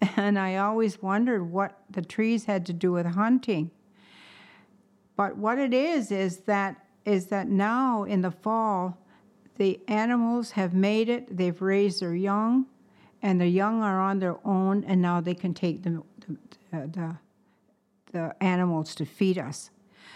[0.16, 3.70] And I always wondered what the trees had to do with hunting.
[5.16, 8.98] But what it is is that is that now in the fall,
[9.56, 11.36] the animals have made it.
[11.36, 12.66] They've raised their young,
[13.24, 16.02] and the young are on their own, and now they can take the,
[16.70, 17.16] the, the
[18.12, 19.70] the animals to feed us.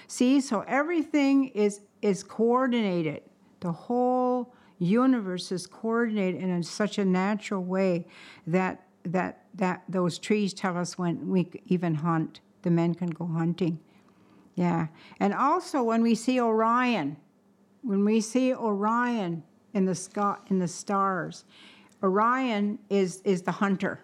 [0.07, 3.23] See, so everything is is coordinated.
[3.61, 8.07] The whole universe is coordinated in such a natural way
[8.47, 12.41] that that that those trees tell us when we even hunt.
[12.63, 13.81] The men can go hunting.
[14.55, 14.89] Yeah.
[15.19, 17.17] And also when we see Orion,
[17.83, 19.43] when we see Orion
[19.73, 21.45] in the sky in the stars,
[22.03, 24.01] Orion is is the hunter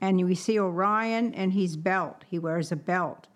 [0.00, 2.24] and we see Orion and he's belt.
[2.26, 3.26] He wears a belt.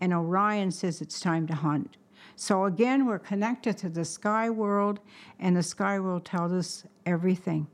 [0.00, 1.96] And Orion says it's time to hunt.
[2.36, 5.00] So again, we're connected to the sky world,
[5.38, 7.66] and the sky world tells us everything.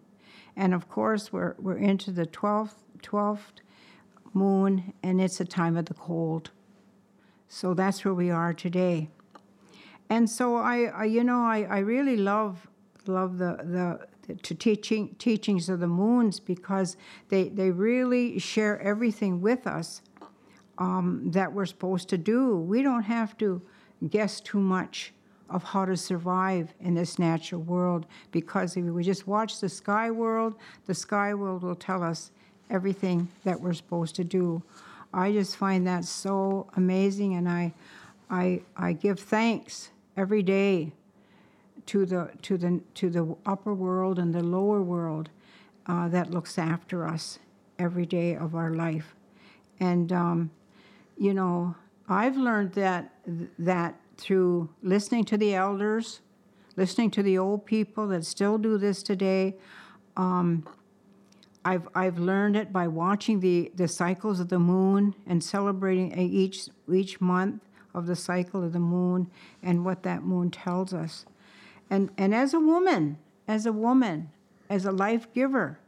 [0.56, 3.60] And of course, we're, we're into the 12th, 12th
[4.32, 6.50] moon, and it's a time of the cold.
[7.48, 9.08] So that's where we are today.
[10.10, 12.68] and so I, I you know, I, I really love
[13.06, 14.08] love the the
[14.42, 16.96] to teaching teachings of the moons because
[17.28, 20.02] they they really share everything with us
[20.78, 22.56] um, that we're supposed to do.
[22.56, 23.62] We don't have to
[24.08, 25.12] guess too much
[25.48, 30.10] of how to survive in this natural world because if we just watch the sky
[30.10, 30.56] world,
[30.86, 32.32] the sky world will tell us
[32.68, 34.62] everything that we're supposed to do.
[35.14, 37.72] I just find that so amazing, and I,
[38.28, 40.92] I, I give thanks every day
[41.86, 45.30] to the to the to the upper world and the lower world
[45.86, 47.38] uh, that looks after us
[47.78, 49.14] every day of our life,
[49.80, 50.50] and um,
[51.16, 51.74] you know
[52.08, 53.12] I've learned that
[53.58, 56.20] that through listening to the elders,
[56.76, 59.56] listening to the old people that still do this today.
[60.16, 60.66] Um,
[61.66, 66.68] I've, I've learned it by watching the, the cycles of the moon and celebrating each,
[66.90, 67.60] each month
[67.92, 69.28] of the cycle of the moon
[69.64, 71.26] and what that moon tells us.
[71.90, 74.30] And, and as a woman, as a woman,
[74.68, 75.78] as a life giver,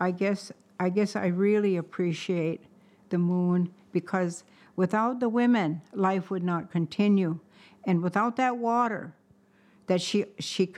[0.00, 0.50] I guess,
[0.80, 2.62] I guess I really appreciate
[3.10, 4.44] the moon because
[4.76, 7.38] without the women, life would not continue.
[7.84, 9.14] And without that water
[9.86, 10.72] that she, she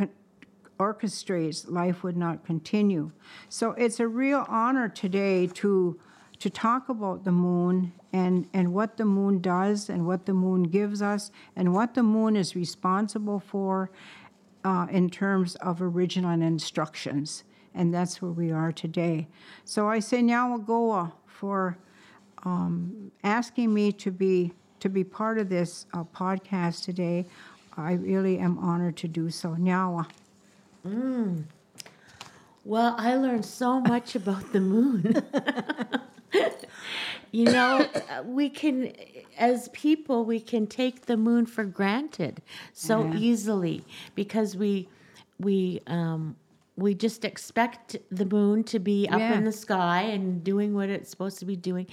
[0.78, 3.12] orchestrates, life would not continue.
[3.48, 5.98] So it's a real honor today to,
[6.40, 10.64] to talk about the moon and, and what the moon does and what the moon
[10.64, 13.90] gives us and what the moon is responsible for
[14.64, 17.44] uh, in terms of original instructions.
[17.74, 19.26] And that's where we are today.
[19.64, 21.76] So I say Nyawagoa for
[22.44, 27.24] um, asking me to be to be part of this uh, podcast today.
[27.76, 29.50] I really am honored to do so.
[29.50, 30.06] Nyawa.
[30.86, 31.44] Mm.
[32.64, 35.22] Well, I learned so much about the moon.
[37.32, 37.86] you know,
[38.24, 38.92] we can,
[39.38, 43.16] as people, we can take the moon for granted so yeah.
[43.16, 44.88] easily because we,
[45.38, 46.36] we, um,
[46.76, 49.34] we just expect the moon to be up yeah.
[49.34, 51.86] in the sky and doing what it's supposed to be doing.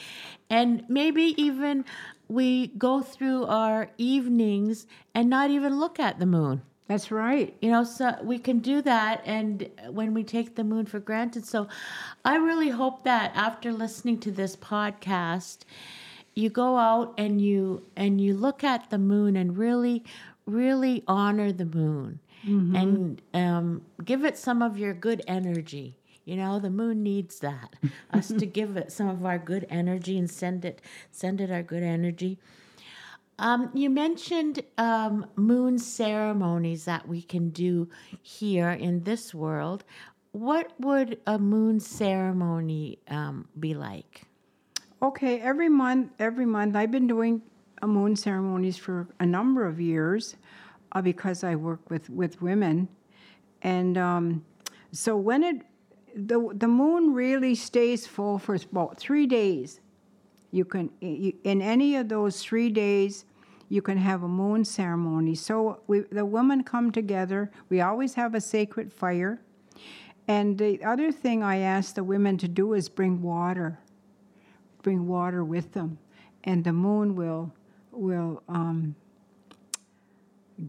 [0.49, 1.85] And maybe even
[2.27, 6.63] we go through our evenings and not even look at the moon.
[6.87, 7.55] That's right.
[7.61, 11.45] You know, so we can do that and when we take the moon for granted.
[11.45, 11.67] So
[12.25, 15.59] I really hope that after listening to this podcast,
[16.35, 20.03] you go out and you and you look at the moon and really
[20.45, 22.75] really honor the moon mm-hmm.
[22.75, 25.95] and um, give it some of your good energy.
[26.25, 27.75] You know, the moon needs that.
[28.11, 31.63] Us to give it some of our good energy and send it send it our
[31.63, 32.39] good energy.
[33.41, 37.89] Um, you mentioned um, moon ceremonies that we can do
[38.21, 39.83] here in this world.
[40.31, 44.21] What would a moon ceremony um, be like?
[45.01, 47.41] Okay, every month, every month, I've been doing
[47.81, 50.35] a moon ceremonies for a number of years
[50.91, 52.87] uh, because I work with, with women.
[53.63, 54.45] And um,
[54.91, 55.61] so when it,
[56.15, 59.79] the, the moon really stays full for about three days.
[60.51, 63.23] You can, in any of those three days,
[63.71, 65.33] you can have a moon ceremony.
[65.33, 67.49] So we, the women come together.
[67.69, 69.39] We always have a sacred fire.
[70.27, 73.79] And the other thing I ask the women to do is bring water,
[74.83, 75.99] bring water with them,
[76.43, 77.53] and the moon will
[77.93, 78.95] will um,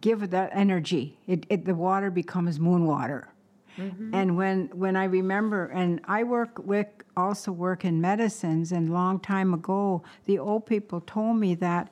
[0.00, 1.18] give that energy.
[1.26, 3.32] It, it, the water becomes moon water.
[3.78, 4.14] Mm-hmm.
[4.14, 9.20] And when, when I remember, and I work with also work in medicines, and long
[9.20, 11.90] time ago, the old people told me that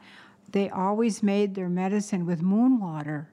[0.52, 3.30] they always made their medicine with moon water.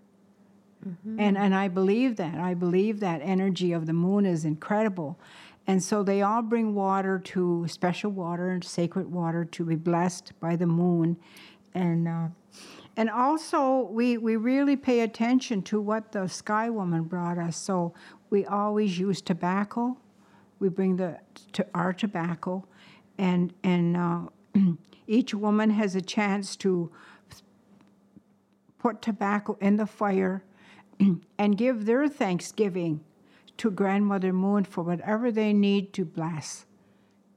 [0.87, 1.19] Mm-hmm.
[1.19, 2.35] And, and I believe that.
[2.35, 5.19] I believe that energy of the moon is incredible.
[5.65, 10.31] And so they all bring water to special water, and sacred water, to be blessed
[10.39, 11.17] by the moon.
[11.73, 12.27] And uh,
[12.97, 17.55] and also, we, we really pay attention to what the Sky Woman brought us.
[17.55, 17.93] So
[18.31, 19.95] we always use tobacco.
[20.59, 21.19] We bring the
[21.53, 22.65] to our tobacco,
[23.19, 24.21] and and uh,
[25.07, 26.91] each woman has a chance to
[28.87, 30.43] put tobacco in the fire
[31.37, 33.01] and give their thanksgiving
[33.57, 36.65] to Grandmother Moon for whatever they need to bless.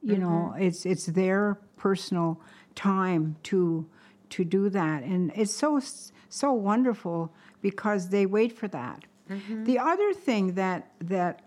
[0.03, 0.22] You mm-hmm.
[0.22, 2.40] know, it's it's their personal
[2.74, 3.86] time to
[4.30, 5.03] to do that.
[5.03, 5.80] And it's so,
[6.28, 9.05] so wonderful because they wait for that.
[9.28, 9.64] Mm-hmm.
[9.64, 11.42] The other thing that, that,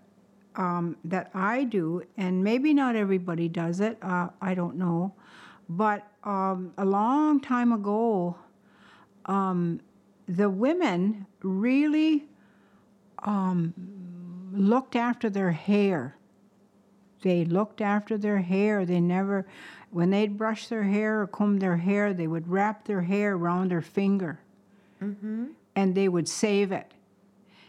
[0.54, 5.14] um, that I do, and maybe not everybody does it, uh, I don't know,
[5.68, 8.36] but um, a long time ago,
[9.26, 9.80] um,
[10.28, 12.24] the women really
[13.22, 13.74] um,
[14.52, 16.16] looked after their hair.
[17.22, 18.84] They looked after their hair.
[18.84, 19.46] They never,
[19.90, 23.70] when they'd brush their hair or comb their hair, they would wrap their hair around
[23.70, 24.40] their finger.
[25.02, 25.46] Mm-hmm.
[25.76, 26.92] and they would save it.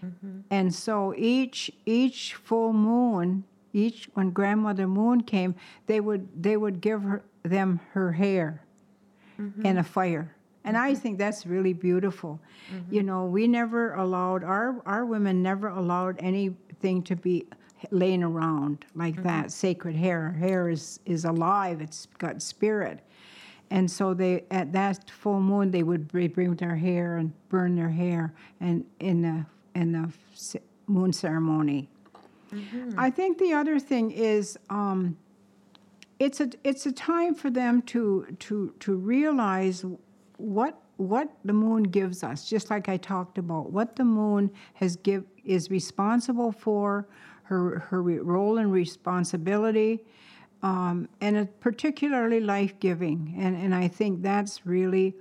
[0.03, 0.41] Mm-hmm.
[0.49, 3.43] And so each each full moon,
[3.73, 5.55] each when grandmother moon came,
[5.87, 8.63] they would they would give her them her hair
[9.39, 9.65] mm-hmm.
[9.65, 10.34] in a fire.
[10.65, 10.99] And I mm-hmm.
[10.99, 12.39] think that's really beautiful.
[12.73, 12.93] Mm-hmm.
[12.93, 17.45] You know, we never allowed our our women never allowed anything to be
[17.91, 19.23] laying around like mm-hmm.
[19.23, 19.51] that.
[19.51, 21.81] Sacred hair, hair is is alive.
[21.81, 22.99] It's got spirit.
[23.69, 27.89] And so they at that full moon they would bring their hair and burn their
[27.89, 29.45] hair and in the
[29.79, 30.11] in the
[30.87, 31.89] moon ceremony.
[32.97, 35.17] I think the other thing is um,
[36.19, 39.83] it's a it's a time for them to to to realize
[40.37, 44.95] what what the moon gives us just like i talked about what the moon has
[44.97, 47.07] give is responsible for
[47.43, 49.99] her her role and responsibility
[50.65, 53.35] um, and it's particularly life-giving.
[53.37, 55.13] And and i think that's really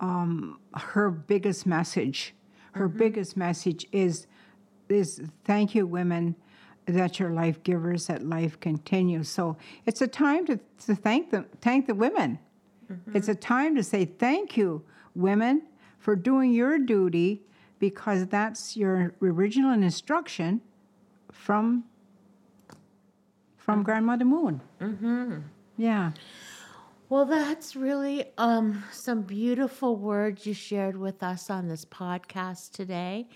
[0.00, 2.34] um, her biggest message.
[2.72, 4.26] Her biggest message is
[4.88, 6.34] is thank you women
[6.86, 9.28] that you're life givers that life continues.
[9.28, 9.56] So
[9.86, 12.38] it's a time to, to thank them thank the women
[13.14, 14.82] it's a time to say thank you
[15.14, 15.62] women
[15.98, 17.42] for doing your duty
[17.78, 20.60] because that's your original instruction
[21.32, 21.84] from
[23.56, 24.60] from grandmother moon.
[24.80, 25.38] Mm-hmm.
[25.76, 26.12] yeah.
[27.08, 33.28] Well, that's really um, some beautiful words you shared with us on this podcast today,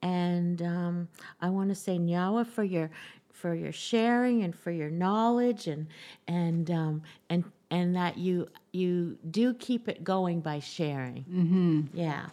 [0.00, 1.08] and um,
[1.40, 2.90] I want to say Nyawa for your
[3.30, 5.86] for your sharing and for your knowledge and
[6.28, 11.24] and um, and and that you you do keep it going by sharing.
[11.24, 11.80] Mm-hmm.
[11.94, 12.26] Yeah.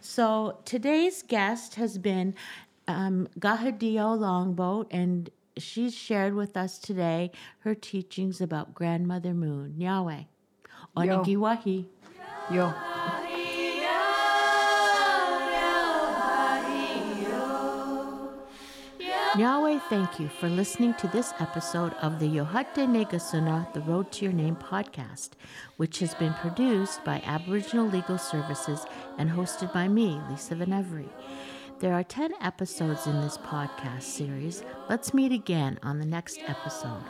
[0.00, 2.34] So today's guest has been
[2.88, 7.30] um, Kahehti:io Longboat, and she's shared with us today
[7.60, 10.24] her teachings about Grandmother Moon, Yahweh.
[10.96, 11.86] Onigiwahi.
[12.50, 12.72] yo
[19.38, 24.24] Yahweh, thank you for listening to this episode of the Yohate Negasuna, The Road to
[24.24, 25.30] Your Name podcast,
[25.76, 28.86] which has been produced by Aboriginal Legal Services
[29.18, 31.10] and hosted by me, Lisa Van Every.
[31.80, 34.62] There are 10 episodes in this podcast series.
[34.88, 37.04] Let's meet again on the next episode.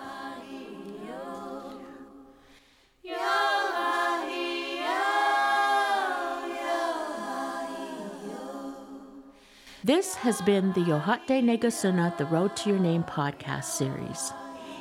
[9.87, 14.33] This has been the Yohate Negasuna, The Road to Your Name podcast series.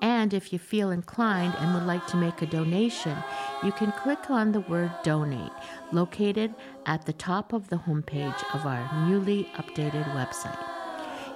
[0.01, 3.21] And if you feel inclined and would like to make a donation,
[3.63, 5.51] you can click on the word donate
[5.91, 6.53] located
[6.85, 10.63] at the top of the homepage of our newly updated website.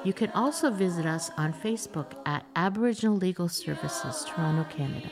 [0.04, 5.10] You can also visit us on Facebook at Aboriginal Legal Services, Toronto, Canada.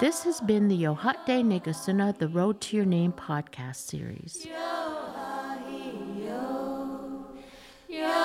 [0.00, 4.44] This has been the Yohate De Negasuna, The Road to Your Name podcast series.
[4.44, 5.58] Yo, hi,
[6.18, 7.26] yo.
[7.88, 8.21] Yo.